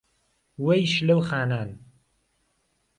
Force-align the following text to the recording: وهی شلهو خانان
وهی 0.59 0.85
شلهو 0.87 1.21
خانان 1.21 1.79